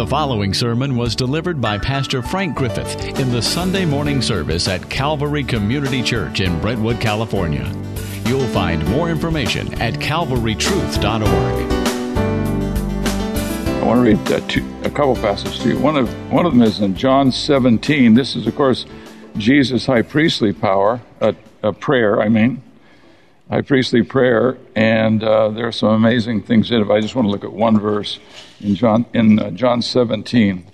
[0.00, 4.88] The following sermon was delivered by Pastor Frank Griffith in the Sunday morning service at
[4.88, 7.70] Calvary Community Church in Brentwood, California.
[8.24, 11.70] You'll find more information at calvarytruth.org.
[13.68, 15.78] I want to read uh, two, a couple passages to you.
[15.78, 18.14] One of one of them is in John 17.
[18.14, 18.86] This is, of course,
[19.36, 22.22] Jesus' high priestly power, a, a prayer.
[22.22, 22.62] I mean,
[23.50, 26.90] high priestly prayer, and uh, there are some amazing things in it.
[26.90, 28.20] I just want to look at one verse
[28.60, 30.64] in John in uh, John 17.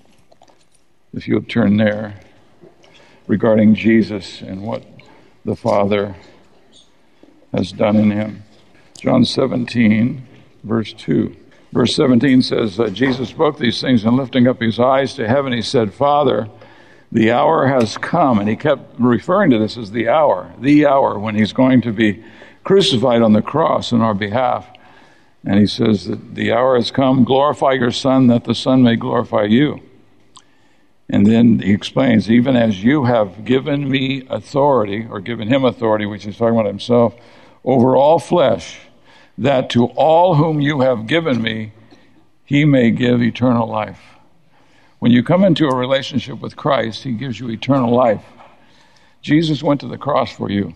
[1.14, 2.20] If you'll turn there,
[3.26, 4.84] regarding Jesus and what
[5.44, 6.16] the Father
[7.52, 8.42] has done in him.
[8.98, 10.26] John 17,
[10.62, 11.34] verse 2.
[11.72, 15.52] Verse 17 says, uh, Jesus spoke these things, and lifting up his eyes to heaven,
[15.52, 16.48] he said, Father,
[17.12, 18.38] the hour has come.
[18.38, 21.92] And he kept referring to this as the hour, the hour when he's going to
[21.92, 22.24] be
[22.66, 24.68] crucified on the cross in our behalf.
[25.44, 28.96] And he says that the hour has come, glorify your Son, that the Son may
[28.96, 29.80] glorify you.
[31.08, 36.06] And then he explains, even as you have given me authority, or given him authority,
[36.06, 37.14] which he's talking about himself,
[37.64, 38.80] over all flesh,
[39.38, 41.72] that to all whom you have given me,
[42.44, 44.00] he may give eternal life.
[44.98, 48.24] When you come into a relationship with Christ, he gives you eternal life.
[49.22, 50.74] Jesus went to the cross for you.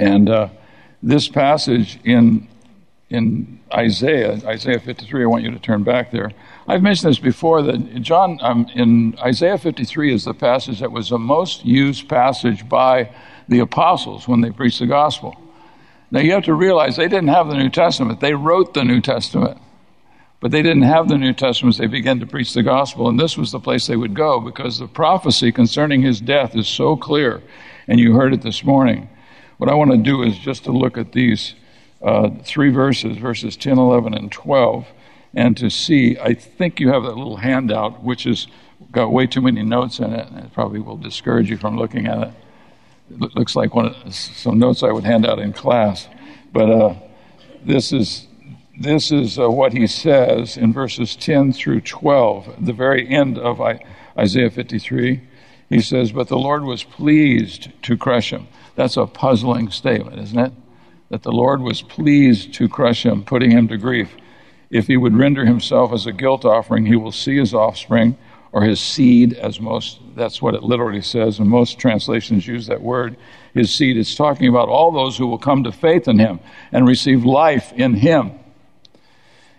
[0.00, 0.48] And uh,
[1.02, 2.48] this passage in
[3.10, 6.30] in Isaiah, Isaiah 53, I want you to turn back there.
[6.68, 11.08] I've mentioned this before that John um, in Isaiah 53 is the passage that was
[11.08, 13.12] the most used passage by
[13.48, 15.36] the apostles when they preached the gospel.
[16.12, 18.20] Now you have to realize they didn't have the New Testament.
[18.20, 19.58] They wrote the New Testament.
[20.40, 23.36] But they didn't have the New Testament they began to preach the gospel, and this
[23.36, 27.42] was the place they would go because the prophecy concerning his death is so clear,
[27.86, 29.09] and you heard it this morning.
[29.60, 31.52] What I want to do is just to look at these
[32.00, 34.86] uh, three verses, verses 10, 11, and 12,
[35.34, 36.16] and to see.
[36.18, 38.46] I think you have that little handout, which has
[38.90, 42.06] got way too many notes in it, and it probably will discourage you from looking
[42.06, 42.34] at it.
[43.10, 46.08] It looks like one of, some notes I would hand out in class,
[46.54, 46.94] but uh,
[47.62, 48.28] this is
[48.80, 53.60] this is uh, what he says in verses 10 through 12, the very end of
[54.16, 55.20] Isaiah 53.
[55.68, 58.48] He says, But the Lord was pleased to crush him.
[58.80, 60.52] That's a puzzling statement, isn't it?
[61.10, 64.16] That the Lord was pleased to crush him, putting him to grief.
[64.70, 68.16] If he would render himself as a guilt offering, he will see his offspring
[68.52, 72.80] or his seed, as most, that's what it literally says, and most translations use that
[72.80, 73.18] word,
[73.52, 73.98] his seed.
[73.98, 76.40] It's talking about all those who will come to faith in him
[76.72, 78.32] and receive life in him.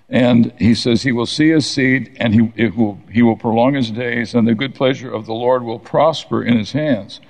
[0.10, 3.92] And he says he will see his seed and he, will, he will prolong his
[3.92, 7.22] days, and the good pleasure of the Lord will prosper in his hands.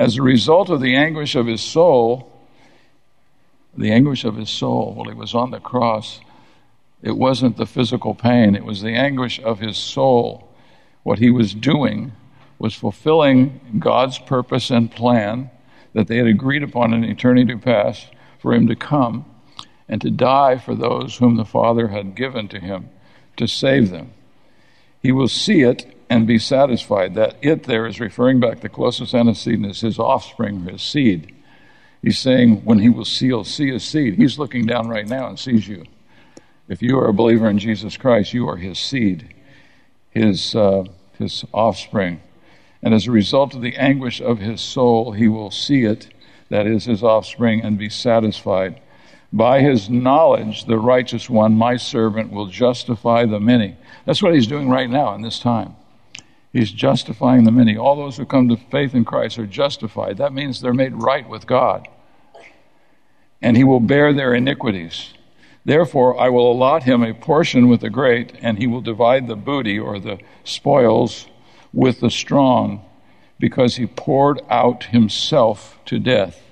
[0.00, 2.32] As a result of the anguish of his soul,
[3.76, 6.22] the anguish of his soul while he was on the cross,
[7.02, 10.48] it wasn't the physical pain, it was the anguish of his soul.
[11.02, 12.12] What he was doing
[12.58, 15.50] was fulfilling God's purpose and plan
[15.92, 18.06] that they had agreed upon in eternity past
[18.38, 19.26] for him to come
[19.86, 22.88] and to die for those whom the Father had given to him
[23.36, 24.12] to save them.
[25.02, 27.14] He will see it and be satisfied.
[27.14, 31.34] That it there is referring back, the closest antecedent is his offspring, or his seed.
[32.02, 34.14] He's saying when he will see, see his seed.
[34.14, 35.84] He's looking down right now and sees you.
[36.68, 39.34] If you are a believer in Jesus Christ, you are his seed,
[40.10, 40.84] his, uh,
[41.18, 42.20] his offspring.
[42.82, 46.08] And as a result of the anguish of his soul, he will see it,
[46.48, 48.80] that is his offspring, and be satisfied.
[49.32, 53.76] By his knowledge, the righteous one, my servant, will justify the many.
[54.06, 55.76] That's what he's doing right now in this time.
[56.52, 57.76] He's justifying the many.
[57.76, 60.16] All those who come to faith in Christ are justified.
[60.16, 61.86] That means they're made right with God.
[63.40, 65.14] And he will bear their iniquities.
[65.64, 69.36] Therefore, I will allot him a portion with the great, and he will divide the
[69.36, 71.26] booty or the spoils
[71.72, 72.84] with the strong,
[73.38, 76.42] because he poured out himself to death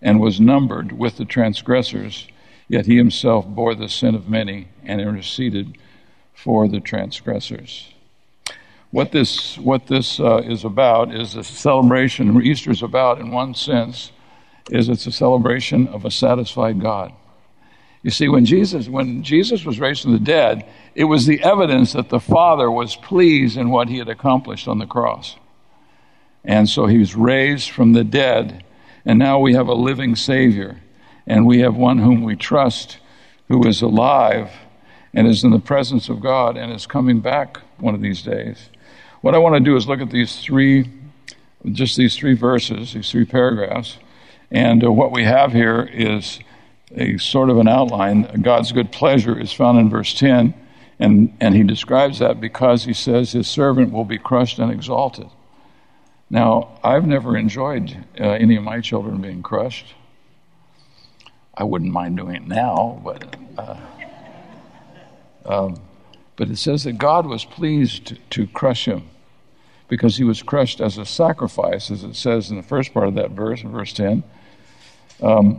[0.00, 2.28] and was numbered with the transgressors,
[2.68, 5.76] yet he himself bore the sin of many and interceded
[6.32, 7.92] for the transgressors.
[8.90, 13.54] What this, what this uh, is about is a celebration, Easter is about, in one
[13.54, 14.12] sense,
[14.70, 17.12] is it's a celebration of a satisfied God.
[18.02, 20.64] You see, when Jesus, when Jesus was raised from the dead,
[20.94, 24.78] it was the evidence that the Father was pleased in what he had accomplished on
[24.78, 25.36] the cross.
[26.44, 28.64] And so he was raised from the dead
[29.08, 30.82] and now we have a living Savior,
[31.26, 32.98] and we have one whom we trust
[33.48, 34.50] who is alive
[35.14, 38.68] and is in the presence of God and is coming back one of these days.
[39.20, 40.88] What I want to do is look at these three,
[41.72, 43.98] just these three verses, these three paragraphs,
[44.50, 46.38] and uh, what we have here is
[46.94, 48.42] a sort of an outline.
[48.42, 50.54] God's good pleasure is found in verse 10,
[51.00, 55.26] And, and he describes that because he says his servant will be crushed and exalted.
[56.30, 59.94] Now, I've never enjoyed uh, any of my children being crushed.
[61.56, 63.36] I wouldn't mind doing it now, but.
[63.56, 63.76] Uh,
[65.44, 65.87] um,
[66.38, 69.10] but it says that God was pleased to, crush him
[69.88, 73.14] because he was crushed as a sacrifice, as it says in the first part of
[73.14, 74.22] that verse, in verse 10.
[75.20, 75.58] Um,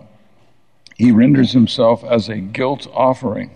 [0.95, 3.51] he renders himself as a guilt offering.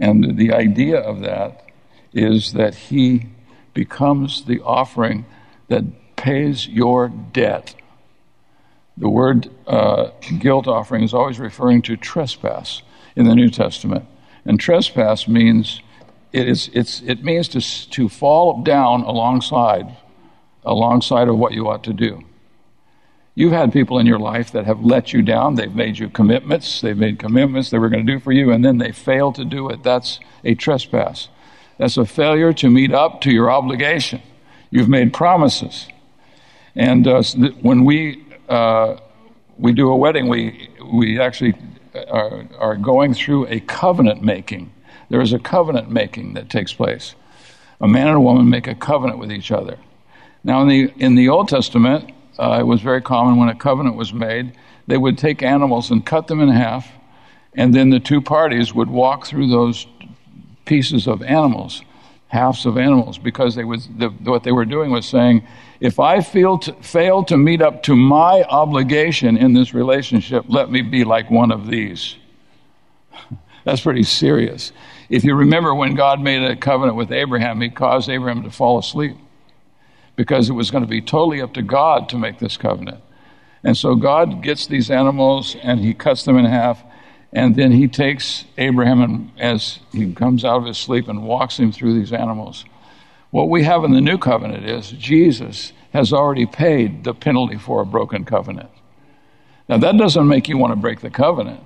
[0.00, 1.64] And the idea of that
[2.12, 3.28] is that he
[3.72, 5.26] becomes the offering
[5.68, 5.84] that
[6.16, 7.76] pays your debt.
[8.96, 10.10] The word uh,
[10.40, 12.82] guilt offering is always referring to trespass
[13.14, 14.06] in the New Testament.
[14.44, 15.80] And trespass means
[16.32, 19.96] it, is, it's, it means to, to fall down alongside,
[20.64, 22.22] alongside of what you ought to do.
[23.36, 25.56] You've had people in your life that have let you down.
[25.56, 26.80] They've made you commitments.
[26.80, 29.44] They've made commitments they were going to do for you, and then they fail to
[29.44, 29.82] do it.
[29.82, 31.28] That's a trespass.
[31.78, 34.22] That's a failure to meet up to your obligation.
[34.70, 35.88] You've made promises.
[36.76, 37.22] And uh,
[37.60, 38.96] when we, uh,
[39.58, 41.54] we do a wedding, we, we actually
[41.94, 44.72] are, are going through a covenant making.
[45.08, 47.14] There is a covenant making that takes place.
[47.80, 49.78] A man and a woman make a covenant with each other.
[50.42, 53.96] Now, in the, in the Old Testament, uh, it was very common when a covenant
[53.96, 54.52] was made,
[54.86, 56.88] they would take animals and cut them in half,
[57.54, 59.86] and then the two parties would walk through those
[60.64, 61.82] pieces of animals,
[62.28, 65.46] halves of animals, because they was, the, what they were doing was saying,
[65.80, 70.70] if I feel to, fail to meet up to my obligation in this relationship, let
[70.70, 72.16] me be like one of these.
[73.64, 74.72] That's pretty serious.
[75.08, 78.78] If you remember when God made a covenant with Abraham, he caused Abraham to fall
[78.78, 79.16] asleep
[80.16, 83.02] because it was going to be totally up to God to make this covenant.
[83.62, 86.82] And so God gets these animals and he cuts them in half,
[87.32, 91.58] and then he takes Abraham and as he comes out of his sleep and walks
[91.58, 92.64] him through these animals.
[93.34, 97.82] What we have in the new covenant is Jesus has already paid the penalty for
[97.82, 98.70] a broken covenant.
[99.68, 101.58] Now, that doesn't make you want to break the covenant,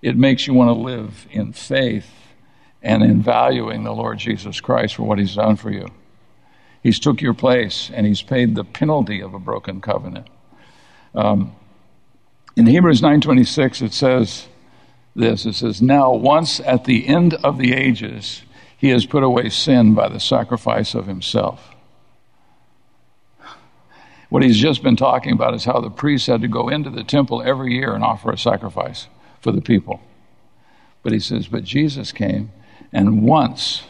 [0.00, 2.08] it makes you want to live in faith
[2.80, 5.88] and in valuing the Lord Jesus Christ for what he's done for you.
[6.82, 10.28] He's took your place and he's paid the penalty of a broken covenant.
[11.14, 11.54] Um,
[12.56, 14.48] in Hebrews 9:26 it says
[15.14, 18.42] this it says now once at the end of the ages
[18.78, 21.74] he has put away sin by the sacrifice of himself.
[24.30, 27.02] What he's just been talking about is how the priests had to go into the
[27.02, 29.08] temple every year and offer a sacrifice
[29.40, 30.00] for the people.
[31.02, 32.52] But he says, But Jesus came,
[32.92, 33.82] and once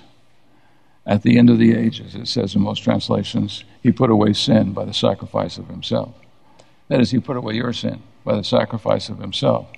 [1.04, 4.72] at the end of the ages, it says in most translations, he put away sin
[4.72, 6.14] by the sacrifice of himself.
[6.88, 9.68] That is, he put away your sin by the sacrifice of himself.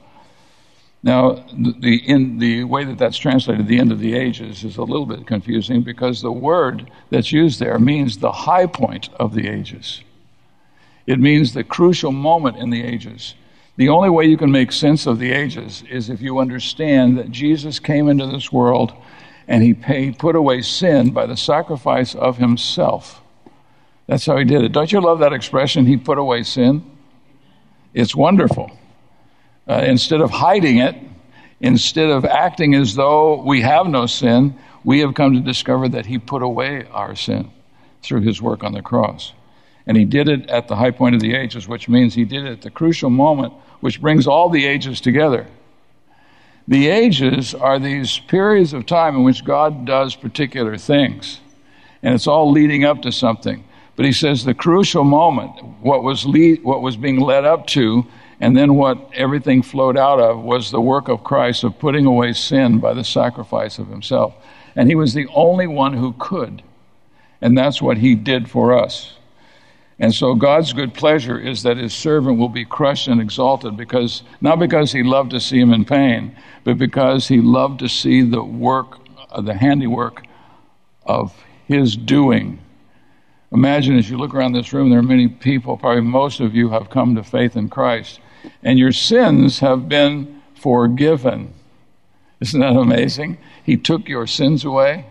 [1.03, 4.83] Now, the, in the way that that's translated, the end of the ages, is a
[4.83, 9.49] little bit confusing because the word that's used there means the high point of the
[9.49, 10.03] ages.
[11.07, 13.35] It means the crucial moment in the ages.
[13.77, 17.31] The only way you can make sense of the ages is if you understand that
[17.31, 18.93] Jesus came into this world
[19.49, 23.23] and he paid, put away sin by the sacrifice of himself.
[24.07, 24.73] That's how he did it.
[24.73, 26.85] Don't you love that expression, he put away sin?
[27.95, 28.71] It's wonderful
[29.71, 30.97] uh, instead of hiding it,
[31.61, 36.07] instead of acting as though we have no sin, we have come to discover that
[36.07, 37.51] He put away our sin
[38.03, 39.33] through His work on the cross.
[39.87, 42.47] And He did it at the high point of the ages, which means He did
[42.47, 45.47] it at the crucial moment which brings all the ages together.
[46.69, 51.41] The ages are these periods of time in which God does particular things,
[52.03, 53.65] and it's all leading up to something.
[53.97, 58.07] But he says the crucial moment, what was, lead, what was being led up to,
[58.41, 62.33] and then what everything flowed out of was the work of Christ of putting away
[62.33, 64.35] sin by the sacrifice of himself.
[64.75, 66.63] And he was the only one who could.
[67.43, 69.15] And that's what he did for us.
[69.99, 74.23] And so God's good pleasure is that his servant will be crushed and exalted because,
[74.41, 78.23] not because he loved to see him in pain, but because he loved to see
[78.23, 78.99] the work,
[79.39, 80.23] the handiwork
[81.05, 82.59] of his doing
[83.53, 86.71] Imagine as you look around this room, there are many people, probably most of you
[86.71, 88.21] have come to faith in Christ
[88.63, 91.53] and your sins have been forgiven.
[92.41, 93.39] Isn't that amazing?
[93.65, 95.07] He took your sins away,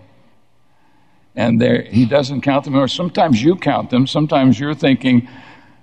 [1.36, 2.76] and there, He doesn't count them.
[2.76, 4.08] Or sometimes you count them.
[4.08, 5.28] Sometimes you're thinking,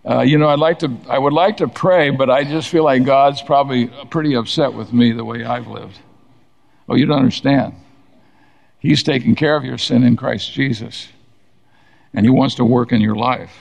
[0.08, 2.84] uh, you know, I'd like to, I would like to pray, but I just feel
[2.84, 5.98] like God's probably pretty upset with me the way I've lived.
[6.88, 7.74] Oh, you don't understand.
[8.78, 11.08] He's taking care of your sin in Christ Jesus,
[12.16, 13.56] and He wants to work in your life.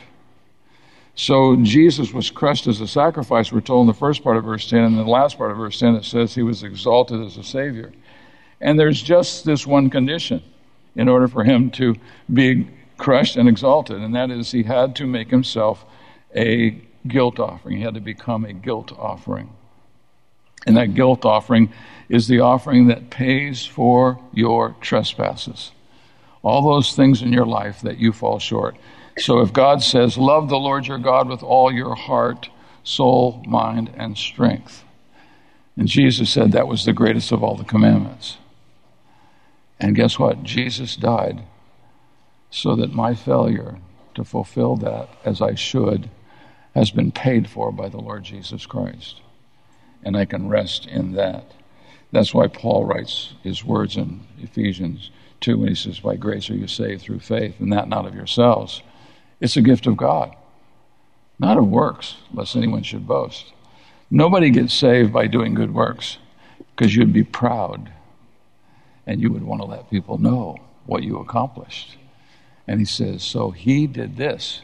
[1.13, 4.69] So Jesus was crushed as a sacrifice, we're told in the first part of verse
[4.69, 4.79] 10.
[4.79, 7.43] And in the last part of verse 10, it says he was exalted as a
[7.43, 7.93] Savior.
[8.59, 10.41] And there's just this one condition
[10.95, 11.95] in order for him to
[12.33, 15.85] be crushed and exalted, and that is he had to make himself
[16.33, 17.77] a guilt offering.
[17.77, 19.53] He had to become a guilt offering.
[20.65, 21.71] And that guilt offering
[22.09, 25.71] is the offering that pays for your trespasses.
[26.45, 28.77] All those things in your life that you fall short.
[29.17, 32.49] So if God says, Love the Lord your God with all your heart,
[32.83, 34.83] soul, mind, and strength.
[35.75, 38.37] And Jesus said that was the greatest of all the commandments.
[39.79, 40.43] And guess what?
[40.43, 41.41] Jesus died
[42.51, 43.79] so that my failure
[44.13, 46.11] to fulfill that as I should
[46.75, 49.19] has been paid for by the Lord Jesus Christ.
[50.03, 51.53] And I can rest in that.
[52.11, 55.09] That's why Paul writes his words in Ephesians
[55.41, 58.15] 2 when he says, By grace are you saved through faith, and that not of
[58.15, 58.81] yourselves.
[59.39, 60.35] It's a gift of God,
[61.39, 63.53] not of works, lest anyone should boast.
[64.09, 66.17] Nobody gets saved by doing good works
[66.75, 67.91] because you'd be proud
[69.07, 71.97] and you would want to let people know what you accomplished.
[72.67, 74.61] And he says, So he did this.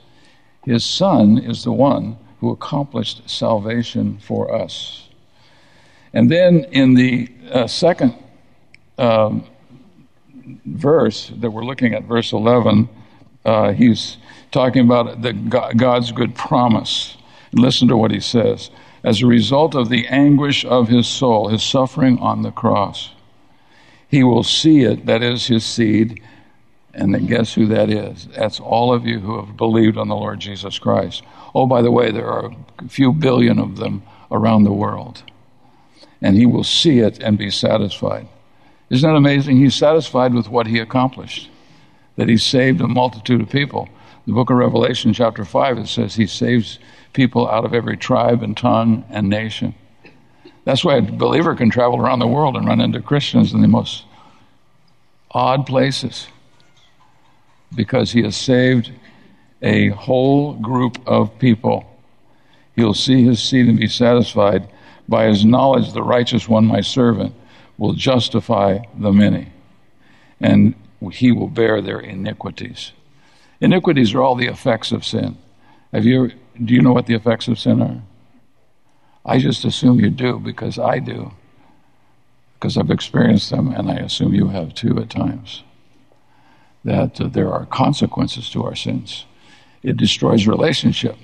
[0.64, 5.10] His son is the one who accomplished salvation for us.
[6.14, 8.16] And then in the uh, second
[8.98, 9.46] um,
[10.66, 12.90] verse that we're looking at, verse 11,
[13.46, 14.18] uh, he's
[14.52, 17.18] talking about the God's good promise.
[17.54, 18.70] listen to what he says.
[19.04, 23.12] As a result of the anguish of his soul, his suffering on the cross,
[24.08, 26.22] he will see it, that is his seed.
[26.94, 28.28] And then guess who that is?
[28.36, 31.24] That's all of you who have believed on the Lord Jesus Christ.
[31.56, 35.24] Oh, by the way, there are a few billion of them around the world.
[36.22, 38.28] And he will see it and be satisfied.
[38.92, 39.56] Isn't that amazing?
[39.56, 41.50] He's satisfied with what he accomplished,
[42.18, 43.88] that he saved a multitude of people.
[44.28, 46.78] The book of Revelation, chapter 5, it says he saves
[47.14, 49.74] people out of every tribe and tongue and nation.
[50.66, 53.68] That's why a believer can travel around the world and run into Christians in the
[53.70, 54.04] most
[55.32, 56.28] odd places
[57.74, 58.92] because he has saved
[59.62, 61.86] a whole group of people.
[62.76, 64.68] He'll see his seed and be satisfied
[65.08, 67.34] by his knowledge, the righteous one, my servant,
[67.82, 69.52] will justify the many,
[70.40, 70.76] and
[71.12, 72.92] he will bear their iniquities.
[73.60, 75.36] Iniquities are all the effects of sin.
[75.92, 76.32] Have you?
[76.64, 78.04] Do you know what the effects of sin are?
[79.26, 81.32] I just assume you do because I do,
[82.54, 85.64] because I've experienced them, and I assume you have too at times.
[86.86, 89.26] That uh, there are consequences to our sins.
[89.82, 91.18] It destroys relationship.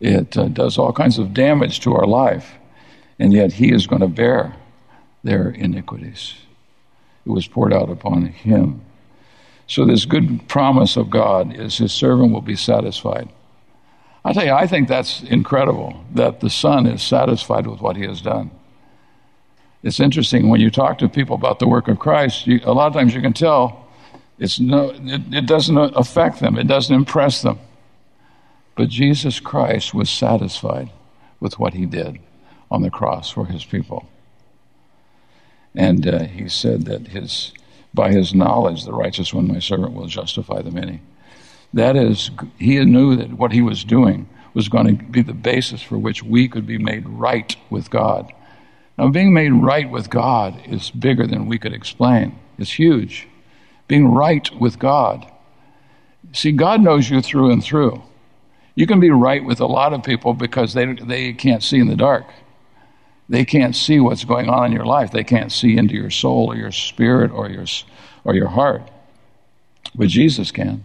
[0.00, 2.52] It uh, does all kinds of damage to our life,
[3.18, 4.54] and yet He is going to bear
[5.22, 6.34] their iniquities.
[7.26, 8.82] It was poured out upon Him.
[9.66, 13.28] So, this good promise of God is His servant will be satisfied.
[14.24, 18.04] I tell you, I think that's incredible that the Son is satisfied with what he
[18.04, 18.50] has done.
[19.82, 22.88] It's interesting when you talk to people about the work of Christ, you, a lot
[22.88, 23.88] of times you can tell
[24.38, 27.58] it's no, it, it doesn't affect them, it doesn't impress them.
[28.76, 30.90] But Jesus Christ was satisfied
[31.40, 32.18] with what he did
[32.70, 34.06] on the cross for his people.
[35.74, 37.52] And uh, he said that his,
[37.94, 41.00] by his knowledge, the righteous one, my servant, will justify the many.
[41.72, 45.80] That is, he knew that what he was doing was going to be the basis
[45.82, 48.32] for which we could be made right with God.
[48.98, 53.28] Now, being made right with God is bigger than we could explain, it's huge.
[53.88, 55.30] Being right with God.
[56.32, 58.02] See, God knows you through and through.
[58.74, 61.88] You can be right with a lot of people because they, they can't see in
[61.88, 62.26] the dark.
[63.30, 65.12] They can't see what's going on in your life.
[65.12, 67.64] They can't see into your soul or your spirit or your,
[68.24, 68.90] or your heart.
[69.94, 70.82] But Jesus can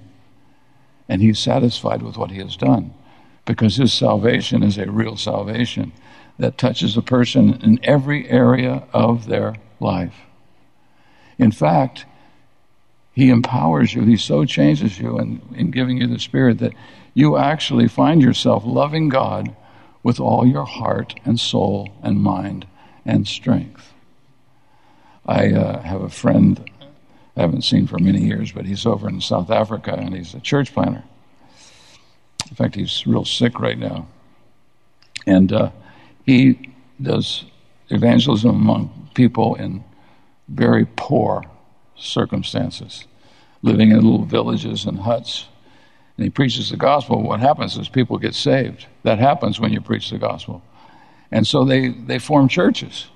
[1.10, 2.94] and he's satisfied with what he has done
[3.46, 5.92] because his salvation is a real salvation
[6.38, 10.16] that touches a person in every area of their life.
[11.40, 12.06] In fact,
[13.14, 16.74] he empowers you, he so changes you in, in giving you the Spirit that
[17.16, 19.56] you actually find yourself loving God
[20.06, 22.68] with all your heart and soul and mind
[23.08, 23.92] and strength.
[25.26, 26.70] I uh, have a friend
[27.36, 30.40] I haven't seen for many years, but he's over in South Africa and he's a
[30.40, 31.04] church planter.
[32.48, 34.08] In fact, he's real sick right now.
[35.26, 35.72] And uh,
[36.24, 36.70] he
[37.02, 37.46] does
[37.90, 39.84] evangelism among people in
[40.48, 41.46] very poor
[41.96, 43.08] circumstances,
[43.64, 45.48] living in little villages and huts.
[46.18, 47.22] And he preaches the gospel.
[47.22, 48.86] What happens is people get saved.
[49.04, 50.62] That happens when you preach the gospel.
[51.32, 53.08] And so they, they form churches.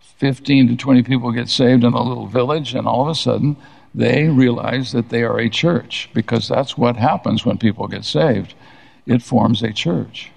[0.00, 3.56] 15 to 20 people get saved in a little village, and all of a sudden
[3.94, 8.54] they realize that they are a church because that's what happens when people get saved.
[9.04, 10.30] It forms a church.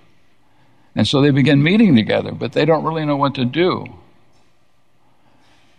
[0.96, 3.86] And so they begin meeting together, but they don't really know what to do.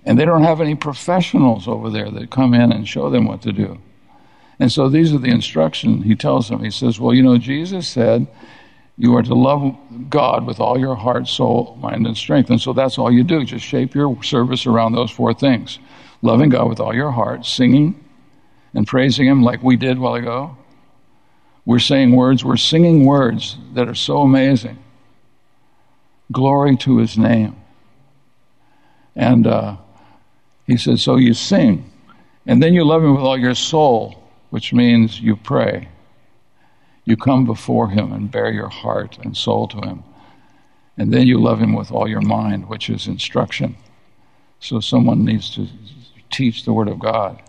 [0.05, 3.43] And they don't have any professionals over there that come in and show them what
[3.43, 3.81] to do.
[4.59, 6.65] And so these are the instructions he tells them.
[6.65, 8.27] He says, Well, you know, Jesus said
[8.99, 9.77] you are to love
[10.09, 12.49] God with all your heart, soul, mind, and strength.
[12.49, 13.45] And so that's all you do.
[13.45, 15.79] Just shape your service around those four things
[16.23, 18.03] loving God with all your heart, singing
[18.75, 20.57] and praising Him like we did while ago.
[21.65, 24.79] We're saying words, we're singing words that are so amazing.
[26.33, 27.57] Glory to His name.
[29.15, 29.77] And uh,
[30.67, 31.91] he says, So you sing,
[32.47, 34.23] and then you love Him with all your soul,
[34.57, 35.87] which means you pray.
[37.05, 40.03] You come before Him and bare your heart and soul to Him.
[40.97, 43.77] And then you love Him with all your mind, which is instruction.
[44.59, 45.69] So someone needs to
[46.31, 47.43] teach the Word of God.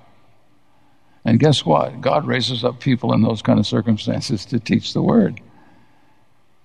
[1.23, 2.01] And guess what?
[2.01, 5.39] God raises up people in those kind of circumstances to teach the Word.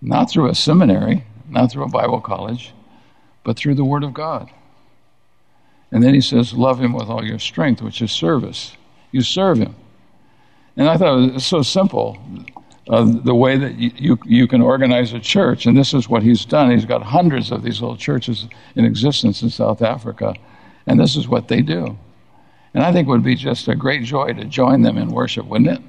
[0.00, 2.74] Not through a seminary, not through a Bible college,
[3.44, 4.50] but through the Word of God.
[5.92, 8.76] And then he says, Love Him with all your strength, which is service.
[9.12, 9.76] You serve Him.
[10.76, 12.18] And I thought it was so simple
[12.88, 15.66] uh, the way that you, you, you, can organize a church.
[15.66, 16.70] And this is what he's done.
[16.70, 20.34] He's got hundreds of these little churches in existence in South Africa.
[20.86, 21.96] And this is what they do.
[22.74, 25.46] And I think it would be just a great joy to join them in worship,
[25.46, 25.82] wouldn't it?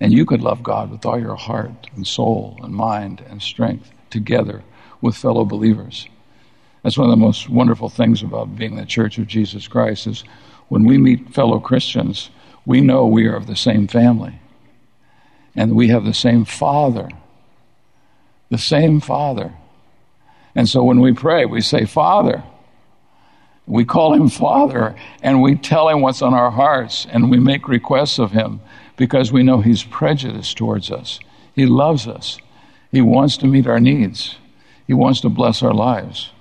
[0.00, 3.90] And you could love God with all your heart and soul and mind and strength
[4.10, 4.62] together
[5.00, 6.06] with fellow believers.
[6.82, 10.24] That's one of the most wonderful things about being the Church of Jesus Christ is
[10.68, 12.30] when we meet fellow Christians,
[12.68, 14.38] we know we are of the same family
[15.56, 17.08] and we have the same Father.
[18.50, 19.54] The same Father.
[20.54, 22.44] And so when we pray, we say, Father.
[23.66, 27.68] We call him Father and we tell him what's on our hearts and we make
[27.68, 28.60] requests of him
[28.98, 31.20] because we know he's prejudiced towards us.
[31.54, 32.38] He loves us.
[32.92, 34.36] He wants to meet our needs.
[34.86, 36.32] He wants to bless our lives.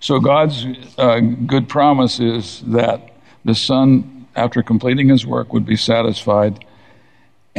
[0.00, 0.66] So God's
[0.98, 3.12] uh, good promise is that
[3.44, 6.64] the Son, after completing his work, would be satisfied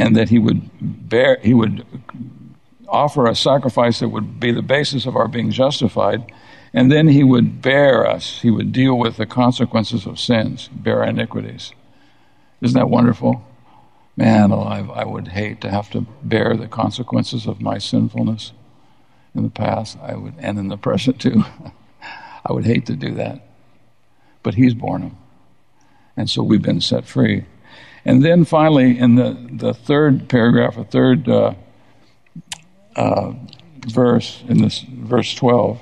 [0.00, 1.84] and that he would bear he would
[2.88, 6.32] offer a sacrifice that would be the basis of our being justified
[6.72, 8.40] and then he would bear us.
[8.40, 11.72] He would deal with the consequences of sins bear iniquities.
[12.62, 13.44] Isn't that wonderful?
[14.16, 18.52] Man I, I would hate to have to bear the consequences of my sinfulness
[19.34, 19.98] in the past.
[20.02, 21.44] I would and in the present too.
[22.46, 23.46] I would hate to do that.
[24.42, 25.16] But he's borne them
[26.20, 27.44] and so we've been set free
[28.04, 31.54] and then finally, in the, the third paragraph, a third uh,
[32.96, 33.32] uh,
[33.86, 35.80] verse, in this verse 12,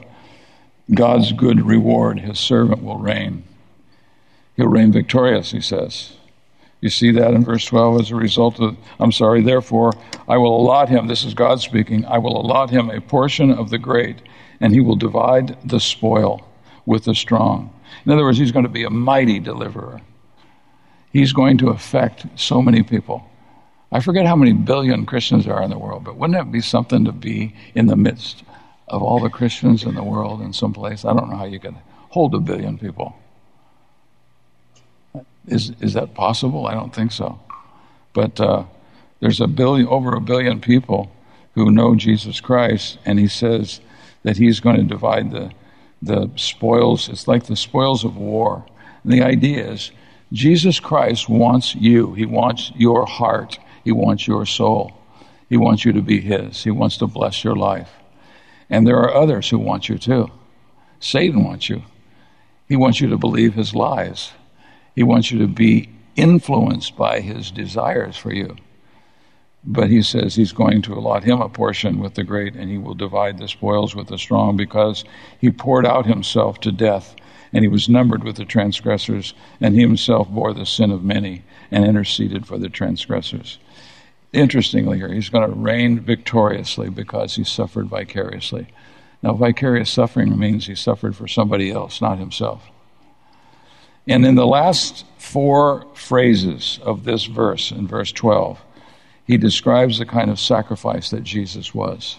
[0.95, 3.45] God's good reward, his servant will reign.
[4.57, 6.15] He'll reign victorious, he says.
[6.81, 9.93] You see that in verse 12 as a result of, I'm sorry, therefore,
[10.27, 13.71] I will allot him, this is God speaking, I will allot him a portion of
[13.71, 14.23] the great,
[14.61, 16.47] and he will divide the spoil
[16.87, 17.73] with the strong.
[18.05, 20.01] In other words, he's going to be a mighty deliverer
[21.13, 23.25] he's going to affect so many people.
[23.91, 26.61] I forget how many billion Christians there are in the world, but wouldn't it be
[26.61, 28.43] something to be in the midst
[28.89, 31.05] of all the Christians in the world in some place?
[31.05, 31.77] I don't know how you could
[32.11, 33.17] hold a billion people.
[35.47, 36.67] Is, is that possible?
[36.67, 37.41] I don't think so.
[38.13, 38.65] But uh,
[39.21, 41.11] there's a billion, over a billion people
[41.55, 43.81] who know Jesus Christ, and he says
[44.23, 45.51] that he's going to divide the,
[46.03, 47.09] the spoils.
[47.09, 48.67] It's like the spoils of war.
[49.03, 49.91] And the idea is
[50.33, 52.15] Jesus Christ wants you.
[52.15, 53.59] He wants your heart.
[53.85, 54.93] He wants your soul.
[55.49, 56.63] He wants you to be His.
[56.65, 57.91] He wants to bless your life.
[58.69, 60.31] And there are others who want you too.
[61.01, 61.83] Satan wants you.
[62.69, 64.33] He wants you to believe his lies.
[64.95, 68.57] He wants you to be influenced by his desires for you.
[69.65, 72.79] But he says he's going to allot him a portion with the great, and he
[72.79, 75.05] will divide the spoils with the strong because
[75.41, 77.17] he poured out himself to death
[77.53, 81.43] and he was numbered with the transgressors, and he himself bore the sin of many
[81.71, 83.59] and interceded for the transgressors.
[84.33, 88.69] Interestingly, here, he's going to reign victoriously because he suffered vicariously.
[89.23, 92.63] Now, vicarious suffering means he suffered for somebody else, not himself.
[94.07, 98.61] And in the last four phrases of this verse, in verse 12,
[99.27, 102.17] he describes the kind of sacrifice that Jesus was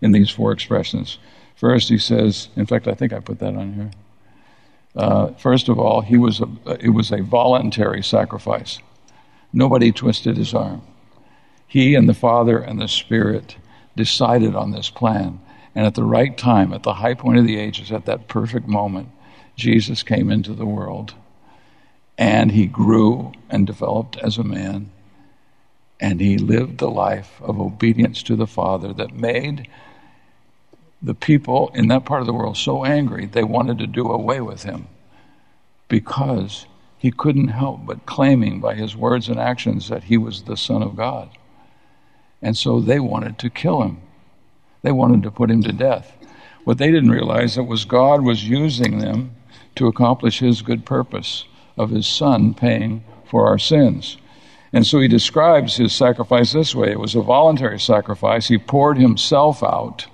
[0.00, 1.18] in these four expressions.
[1.54, 3.90] First, he says, in fact, I think I put that on here.
[4.94, 6.48] Uh, first of all, he was a,
[6.80, 8.78] it was a voluntary sacrifice.
[9.52, 10.82] Nobody twisted his arm.
[11.66, 13.56] He and the Father and the Spirit
[13.96, 15.40] decided on this plan.
[15.74, 18.66] And at the right time, at the high point of the ages, at that perfect
[18.66, 19.08] moment,
[19.56, 21.14] Jesus came into the world.
[22.18, 24.90] And he grew and developed as a man.
[26.00, 29.68] And he lived the life of obedience to the Father that made
[31.02, 34.40] the people in that part of the world so angry they wanted to do away
[34.40, 34.86] with him
[35.88, 36.66] because
[36.98, 40.82] he couldn't help but claiming by his words and actions that he was the Son
[40.82, 41.30] of God.
[42.42, 44.02] And so they wanted to kill him.
[44.82, 46.16] They wanted to put him to death.
[46.64, 49.34] What they didn't realize that was God was using them
[49.76, 51.44] to accomplish his good purpose
[51.76, 54.18] of his son paying for our sins.
[54.72, 58.48] And so he describes his sacrifice this way it was a voluntary sacrifice.
[58.48, 60.06] He poured himself out,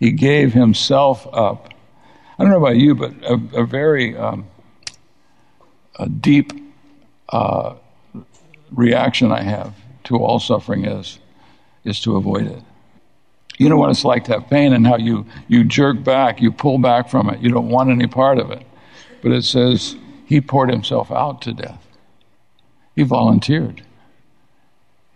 [0.00, 1.72] he gave himself up.
[2.38, 4.48] I don't know about you, but a, a very um,
[5.96, 6.52] a deep
[7.28, 7.74] uh,
[8.72, 11.20] reaction I have to all suffering is
[11.84, 12.62] is to avoid it.
[13.60, 16.50] You know what it's like to have pain and how you, you jerk back, you
[16.50, 17.40] pull back from it.
[17.40, 18.66] You don't want any part of it.
[19.22, 21.86] But it says he poured himself out to death.
[22.96, 23.82] He volunteered.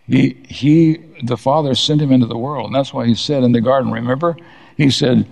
[0.05, 2.67] He, he, the Father sent him into the world.
[2.67, 4.37] And that's why he said in the garden, remember?
[4.75, 5.31] He said,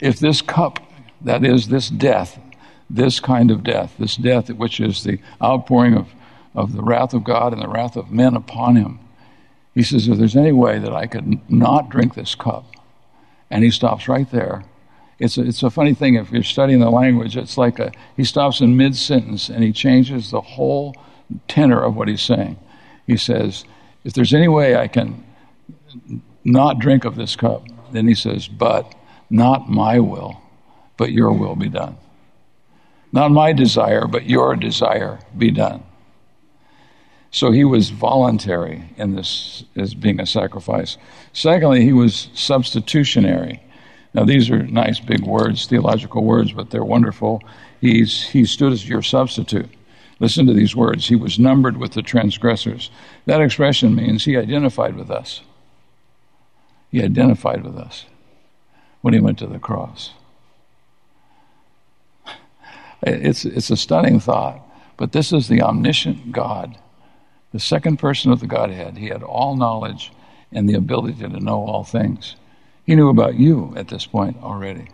[0.00, 0.80] if this cup,
[1.22, 2.38] that is, this death,
[2.88, 6.08] this kind of death, this death which is the outpouring of,
[6.54, 9.00] of the wrath of God and the wrath of men upon him,
[9.74, 12.64] he says, If there's any way that I could not drink this cup,
[13.50, 14.64] and he stops right there.
[15.18, 18.24] It's a, it's a funny thing if you're studying the language, it's like a, he
[18.24, 20.94] stops in mid sentence and he changes the whole
[21.48, 22.58] tenor of what he's saying.
[23.06, 23.64] He says,
[24.04, 25.24] If there's any way I can
[26.44, 28.94] not drink of this cup, then he says, But
[29.30, 30.40] not my will,
[30.96, 31.96] but your will be done.
[33.12, 35.82] Not my desire, but your desire be done.
[37.30, 40.96] So he was voluntary in this as being a sacrifice.
[41.32, 43.62] Secondly, he was substitutionary.
[44.14, 47.42] Now these are nice big words, theological words, but they're wonderful.
[47.80, 49.68] He's he stood as your substitute.
[50.20, 51.06] Listen to these words.
[51.06, 52.90] He was numbered with the transgressors.
[53.26, 55.42] That expression means he identified with us.
[56.90, 58.06] He identified with us
[59.00, 60.12] when he went to the cross.
[63.02, 64.60] It's, it's a stunning thought,
[64.96, 66.76] but this is the omniscient God
[67.52, 68.98] the second person of the Godhead.
[68.98, 70.12] He had all knowledge
[70.52, 72.36] and the ability to know all things.
[72.84, 74.88] He knew about you at this point already,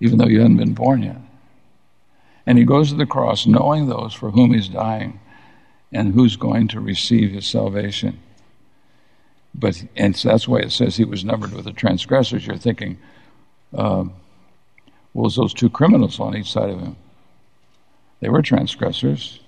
[0.00, 1.18] even though you hadn't been born yet.
[2.46, 5.20] And he goes to the cross knowing those for whom he's dying
[5.92, 8.20] and who's going to receive his salvation.
[9.54, 12.46] But and so that's why it says he was numbered with the transgressors.
[12.46, 12.98] You're thinking,
[13.72, 14.04] uh,
[15.12, 16.96] well, was those two criminals on each side of him?
[18.20, 19.40] They were transgressors.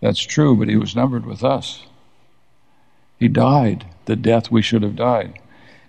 [0.00, 1.82] That's true, but he was numbered with us.
[3.18, 5.38] He died the death we should have died.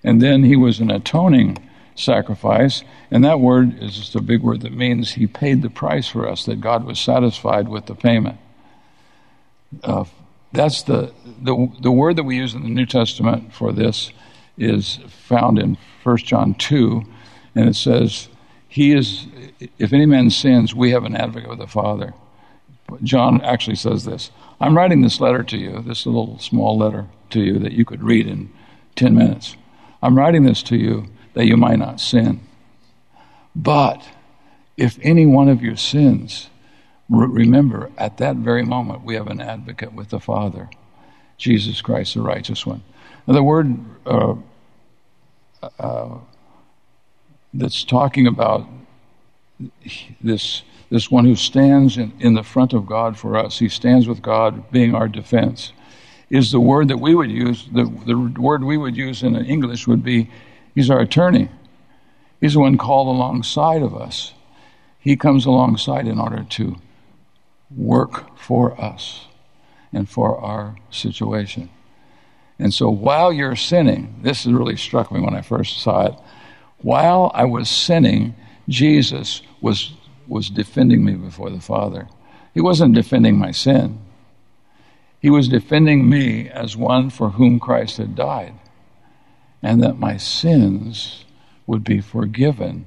[0.03, 4.61] And then he was an atoning sacrifice, and that word is just a big word
[4.61, 8.37] that means he paid the price for us, that God was satisfied with the payment.
[9.83, 10.05] Uh,
[10.51, 14.11] that's the, the, the word that we use in the New Testament for this
[14.57, 17.03] is found in 1 John 2,
[17.55, 18.27] and it says,
[18.67, 19.27] He is,
[19.77, 22.13] if any man sins, we have an advocate with the Father.
[23.03, 27.41] John actually says this I'm writing this letter to you, this little small letter to
[27.41, 28.51] you that you could read in
[28.95, 29.55] 10 minutes.
[30.03, 32.41] I'm writing this to you that you might not sin.
[33.55, 34.07] But
[34.77, 36.49] if any one of you sins,
[37.09, 40.69] remember at that very moment we have an advocate with the Father,
[41.41, 42.83] Jesus Christ, the righteous one.
[43.25, 44.35] Now, the word uh,
[45.79, 46.17] uh,
[47.53, 48.67] that's talking about
[50.21, 54.07] this this one who stands in, in the front of God for us, he stands
[54.07, 55.71] with God being our defense,
[56.29, 59.87] is the word that we would use, the, the word we would use in English
[59.87, 60.29] would be,
[60.75, 61.49] he's our attorney.
[62.41, 64.33] He's the one called alongside of us.
[64.99, 66.75] He comes alongside in order to
[67.73, 69.27] work for us
[69.93, 71.69] and for our situation.
[72.59, 76.15] And so while you're sinning, this really struck me when I first saw it.
[76.77, 78.35] While I was sinning,
[78.69, 79.93] Jesus was
[80.27, 82.07] was defending me before the Father.
[82.53, 83.99] He wasn't defending my sin.
[85.19, 88.53] He was defending me as one for whom Christ had died,
[89.61, 91.25] and that my sins
[91.67, 92.85] would be forgiven,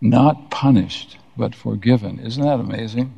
[0.00, 2.20] not punished, but forgiven.
[2.20, 3.14] Isn't that amazing?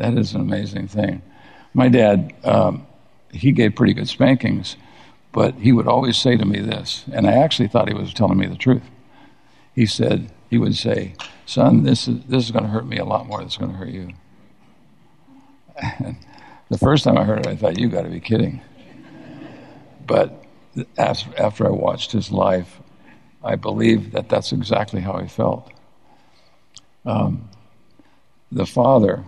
[0.00, 1.20] That is an amazing thing.
[1.74, 2.86] My dad, um,
[3.30, 4.76] he gave pretty good spankings,
[5.30, 8.38] but he would always say to me this, and I actually thought he was telling
[8.38, 8.82] me the truth.
[9.74, 13.04] He said, he would say, Son, this is, this is going to hurt me a
[13.04, 14.08] lot more than it's going to hurt you.
[15.76, 16.16] And
[16.70, 18.62] the first time I heard it, I thought, You got to be kidding.
[20.06, 20.42] But
[20.96, 22.80] after I watched his life,
[23.44, 25.70] I believe that that's exactly how he felt.
[27.04, 27.50] Um,
[28.50, 29.24] the Father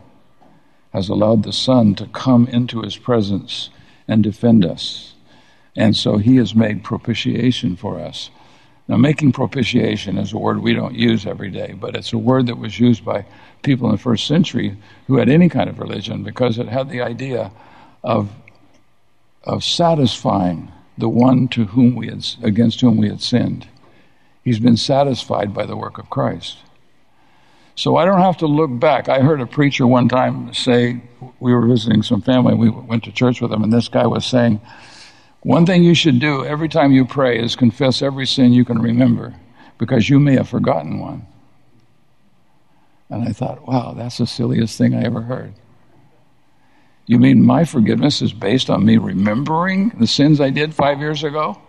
[0.93, 3.71] has allowed the Son to come into his presence
[4.07, 5.15] and defend us.
[5.77, 8.31] And so he has made propitiation for us.
[8.89, 12.47] Now, making propitiation is a word we don't use every day, but it's a word
[12.49, 13.25] that was used by
[13.63, 14.77] people in the first century
[15.07, 17.53] who had any kind of religion because it had the idea
[18.03, 18.31] of,
[19.45, 23.67] of satisfying the one to whom we had, against whom we had sinned.
[24.45, 26.59] He's been satisfied by the work of Christ.
[27.75, 29.09] So I don't have to look back.
[29.09, 31.01] I heard a preacher one time say,
[31.41, 34.27] we were visiting some family, we went to church with them, and this guy was
[34.27, 34.61] saying,
[35.41, 38.81] one thing you should do every time you pray is confess every sin you can
[38.81, 39.35] remember
[39.79, 41.27] because you may have forgotten one.
[43.11, 45.55] And I thought, wow, that's the silliest thing I ever heard.
[47.07, 51.25] You mean my forgiveness is based on me remembering the sins I did five years
[51.25, 51.61] ago?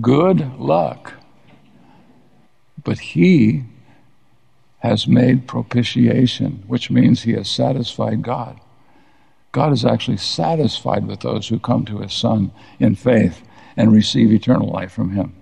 [0.00, 1.12] Good luck.
[2.82, 3.64] But he
[4.84, 8.60] has made propitiation, which means he has satisfied God.
[9.50, 13.42] God is actually satisfied with those who come to his Son in faith
[13.78, 15.34] and receive eternal life from him.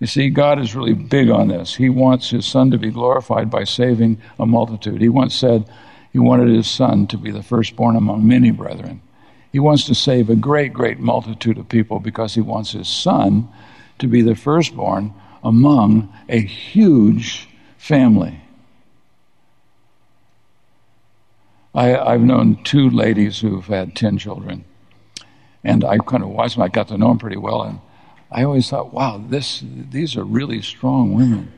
[0.00, 1.76] You see, God is really big on this.
[1.76, 5.00] He wants his Son to be glorified by saving a multitude.
[5.00, 5.70] He once said
[6.12, 9.02] he wanted his Son to be the firstborn among many brethren.
[9.52, 13.48] He wants to save a great, great multitude of people because he wants his Son
[14.00, 18.40] to be the firstborn among a huge family.
[21.76, 24.64] I, have known two ladies who've had 10 children.
[25.62, 26.62] And I kind of watched them.
[26.62, 27.62] I got to know them pretty well.
[27.62, 27.80] And
[28.30, 31.52] I always thought, wow, this, these are really strong women.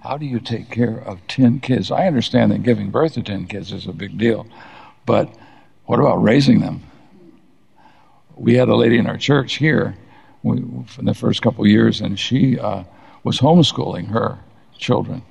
[0.00, 1.90] How do you take care of 10 kids?
[1.90, 4.46] I understand that giving birth to 10 kids is a big deal.
[5.04, 5.34] But
[5.86, 6.84] what about raising them?
[8.36, 9.96] We had a lady in our church here
[10.44, 12.84] in the first couple years, and she uh,
[13.24, 14.38] was homeschooling her
[14.78, 15.22] children.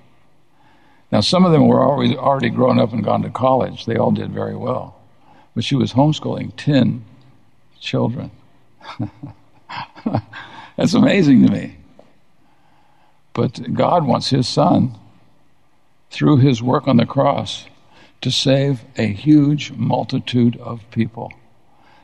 [1.12, 3.86] Now, some of them were already, already grown up and gone to college.
[3.86, 5.00] They all did very well.
[5.56, 7.04] But she was homeschooling 10
[7.80, 8.32] children.
[10.78, 11.78] That's amazing to me.
[13.34, 14.96] But God wants His Son,
[16.12, 17.66] through His work on the cross,
[18.22, 21.32] to save a huge multitude of people.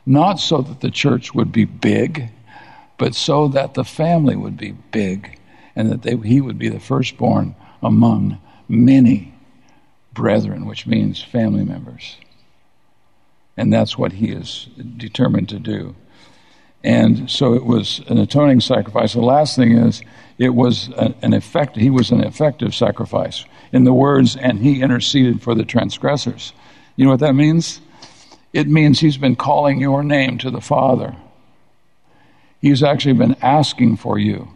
[0.04, 2.30] Not so that the church would be big,
[2.98, 5.38] but so that the family would be big
[5.76, 8.38] and that they, He would be the firstborn among
[8.68, 9.34] many
[10.12, 12.16] brethren, which means family members.
[13.56, 15.94] And that's what he is determined to do.
[16.84, 19.14] And so it was an atoning sacrifice.
[19.14, 20.02] The last thing is,
[20.38, 23.44] it was an effect, he was an effective sacrifice.
[23.72, 26.52] In the words, and he interceded for the transgressors.
[26.94, 27.80] You know what that means?
[28.52, 31.16] It means he's been calling your name to the Father.
[32.60, 34.48] He's actually been asking for you.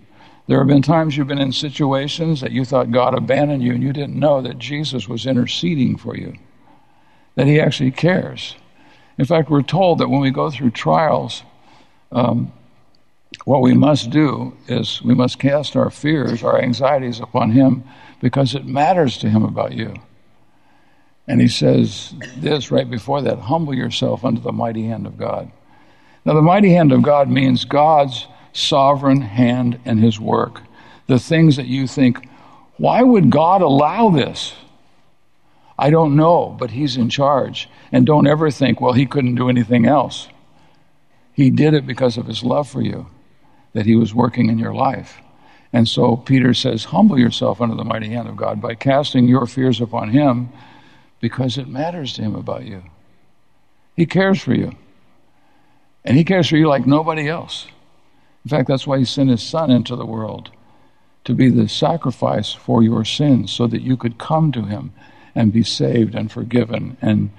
[0.50, 3.84] There have been times you've been in situations that you thought God abandoned you and
[3.84, 6.34] you didn't know that Jesus was interceding for you,
[7.36, 8.56] that He actually cares.
[9.16, 11.44] In fact, we're told that when we go through trials,
[12.10, 12.52] um,
[13.44, 17.84] what we must do is we must cast our fears, our anxieties upon Him
[18.20, 19.94] because it matters to Him about you.
[21.28, 25.48] And He says this right before that humble yourself under the mighty hand of God.
[26.24, 30.62] Now, the mighty hand of God means God's sovereign hand and his work.
[31.06, 32.28] The things that you think,
[32.76, 34.54] why would God allow this?
[35.78, 37.68] I don't know, but he's in charge.
[37.90, 40.28] And don't ever think, well, he couldn't do anything else.
[41.32, 43.06] He did it because of his love for you,
[43.72, 45.16] that he was working in your life.
[45.72, 49.46] And so Peter says, humble yourself under the mighty hand of God by casting your
[49.46, 50.50] fears upon him
[51.20, 52.82] because it matters to him about you.
[53.96, 54.72] He cares for you.
[56.04, 57.66] And he cares for you like nobody else.
[58.44, 60.50] In fact, that's why he sent his son into the world
[61.24, 64.92] to be the sacrifice for your sins so that you could come to him
[65.34, 67.30] and be saved and forgiven and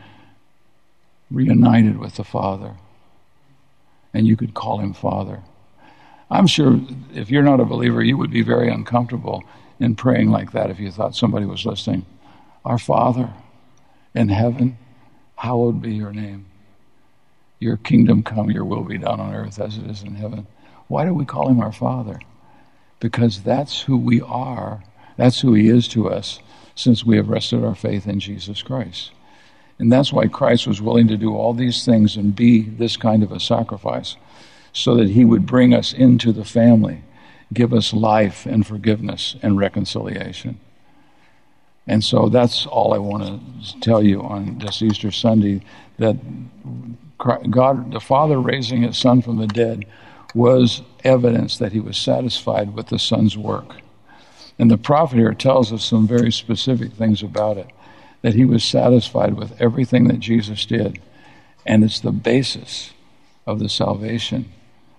[1.32, 2.76] reunited with the Father.
[4.14, 5.42] And you could call him Father.
[6.30, 6.80] I'm sure
[7.14, 9.44] if you're not a believer, you would be very uncomfortable
[9.80, 12.06] in praying like that if you thought somebody was listening.
[12.64, 13.34] Our Father
[14.14, 14.78] in heaven,
[15.36, 16.46] hallowed be your name.
[17.60, 20.48] Your kingdom come, your will be done on earth as it is in heaven.
[20.92, 22.20] Why do we call him our Father?
[23.00, 24.84] Because that's who we are.
[25.16, 26.42] That's who he is to us
[26.76, 29.12] since we have rested our faith in Jesus Christ.
[29.80, 33.24] And that's why Christ was willing to do all these things and be this kind
[33.24, 34.18] of a sacrifice,
[34.74, 37.04] so that he would bring us into the family,
[37.54, 40.60] give us life and forgiveness and reconciliation.
[41.88, 43.24] And so that's all I want
[43.64, 45.62] to tell you on this Easter Sunday
[46.00, 46.18] that
[47.18, 49.86] God, the Father raising his Son from the dead,
[50.34, 53.78] was evidence that he was satisfied with the Son's work.
[54.58, 57.68] And the prophet here tells us some very specific things about it
[58.22, 61.00] that he was satisfied with everything that Jesus did.
[61.66, 62.92] And it's the basis
[63.46, 64.52] of the salvation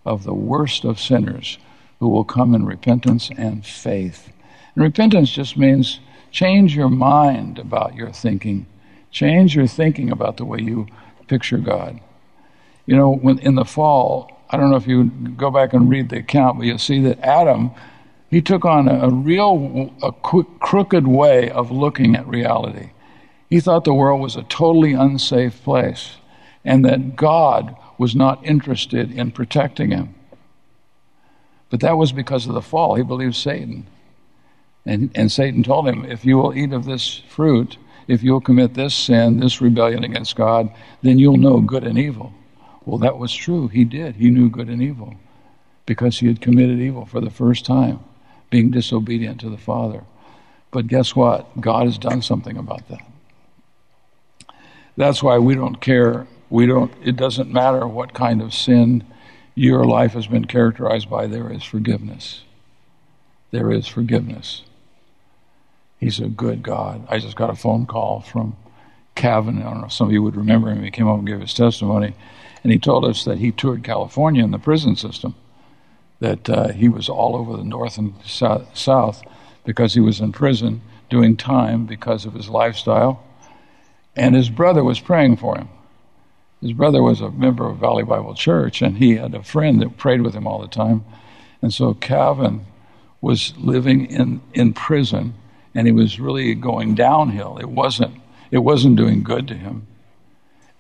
[0.05, 1.59] of the worst of sinners
[2.01, 4.33] who will come in repentance and faith.
[4.75, 8.67] And repentance just means change your mind about your thinking,
[9.11, 10.89] change your thinking about the way you
[11.29, 12.01] picture God.
[12.87, 16.11] You know, when in the fall, I don't know if you go back and read
[16.11, 17.71] the account, but you'll see that Adam,
[18.31, 22.91] he took on a, a real, a quick, crooked way of looking at reality.
[23.49, 26.17] He thought the world was a totally unsafe place
[26.65, 30.15] and that God was not interested in protecting him.
[31.71, 32.95] But that was because of the fall.
[32.95, 33.87] He believed Satan.
[34.85, 38.75] And, and Satan told him, if you will eat of this fruit, if you'll commit
[38.75, 40.71] this sin, this rebellion against God,
[41.03, 42.35] then you'll know good and evil.
[42.85, 43.69] Well, that was true.
[43.69, 44.17] He did.
[44.17, 45.15] He knew good and evil
[45.87, 48.01] because he had committed evil for the first time,
[48.51, 50.05] being disobedient to the Father.
[50.71, 51.61] But guess what?
[51.61, 53.01] God has done something about that.
[54.97, 56.27] That's why we don't care.
[56.51, 59.05] We don't, it doesn't matter what kind of sin
[59.55, 62.43] your life has been characterized by, there is forgiveness.
[63.51, 64.63] There is forgiveness.
[65.99, 67.07] He's a good God.
[67.09, 68.57] I just got a phone call from
[69.15, 69.61] Kevin.
[69.61, 70.83] I don't know if some of you would remember him.
[70.83, 72.15] He came up and gave his testimony
[72.63, 75.35] and he told us that he toured California in the prison system,
[76.21, 79.23] that uh, he was all over the north and south
[79.65, 83.23] because he was in prison doing time because of his lifestyle.
[84.15, 85.69] And his brother was praying for him.
[86.61, 89.97] His brother was a member of Valley Bible Church, and he had a friend that
[89.97, 91.05] prayed with him all the time.
[91.61, 92.65] And so Calvin
[93.21, 95.35] was living in, in prison,
[95.75, 97.59] and he was really going downhill.
[97.59, 98.15] It wasn't,
[98.51, 99.87] it wasn't doing good to him.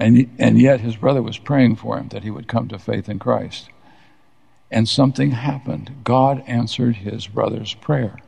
[0.03, 3.09] And, and yet his brother was praying for him that he would come to faith
[3.09, 3.69] in Christ.
[4.69, 6.01] And something happened.
[6.03, 8.19] God answered his brother's prayer.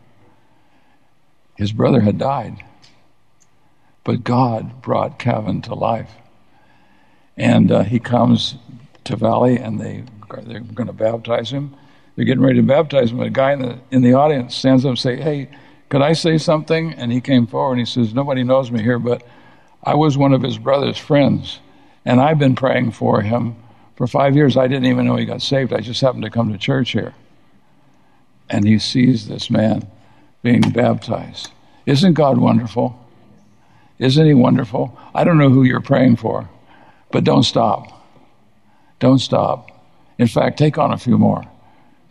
[1.56, 2.62] His brother had died,
[4.04, 6.12] but God brought Kevin to life.
[7.36, 8.54] And uh, he comes
[9.02, 10.04] to Valley, and they,
[10.44, 11.74] they're going to baptize him.
[12.14, 13.18] They're getting ready to baptize him.
[13.18, 15.48] A guy in the, in the audience stands up and say, Hey,
[15.88, 16.92] could I say something?
[16.92, 19.26] And he came forward and he says, Nobody knows me here, but
[19.82, 21.58] I was one of his brother's friends.
[22.04, 23.56] And I've been praying for him
[23.96, 24.56] for five years.
[24.56, 25.72] I didn't even know he got saved.
[25.72, 27.14] I just happened to come to church here.
[28.50, 29.88] And he sees this man
[30.42, 31.50] being baptized.
[31.86, 32.98] Isn't God wonderful?
[33.98, 34.98] Isn't he wonderful?
[35.14, 36.48] I don't know who you're praying for,
[37.10, 38.06] but don't stop.
[38.98, 39.70] Don't stop.
[40.18, 41.44] In fact, take on a few more.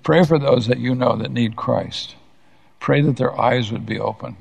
[0.02, 2.16] Pray for those that you know that need Christ.
[2.80, 4.36] Pray that their eyes would be open,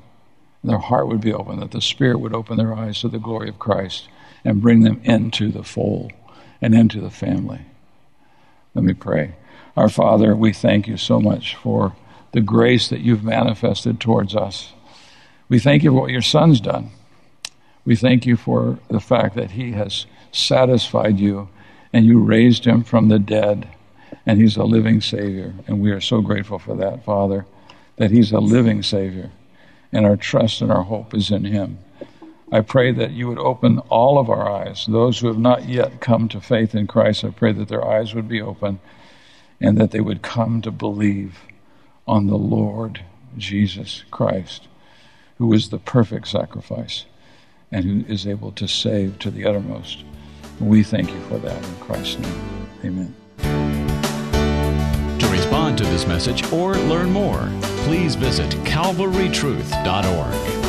[0.63, 3.47] their heart would be open, that the Spirit would open their eyes to the glory
[3.47, 4.09] of Christ
[4.43, 6.11] and bring them into the fold
[6.61, 7.61] and into the family.
[8.73, 9.35] Let me pray.
[9.75, 11.95] Our Father, we thank you so much for
[12.31, 14.73] the grace that you've manifested towards us.
[15.49, 16.91] We thank you for what your Son's done.
[17.85, 21.49] We thank you for the fact that he has satisfied you
[21.91, 23.67] and you raised him from the dead
[24.25, 25.53] and he's a living Savior.
[25.67, 27.45] And we are so grateful for that, Father,
[27.97, 29.31] that he's a living Savior
[29.91, 31.77] and our trust and our hope is in him.
[32.53, 34.85] I pray that you would open all of our eyes.
[34.87, 38.13] Those who have not yet come to faith in Christ, I pray that their eyes
[38.13, 38.79] would be open
[39.59, 41.39] and that they would come to believe
[42.07, 43.03] on the Lord
[43.39, 44.67] Jesus Christ,
[45.39, 47.05] who is the perfect sacrifice
[47.71, 50.03] and who is able to save to the uttermost.
[50.59, 52.67] We thank you for that in Christ's name.
[52.85, 53.15] Amen.
[55.17, 57.49] To respond to this message or learn more,
[57.85, 60.62] please visit calvarytruth.org.